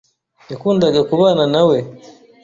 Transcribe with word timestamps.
Yakundaga 0.51 0.99
kubana 1.09 1.43
na 1.53 1.61
we. 1.67 1.77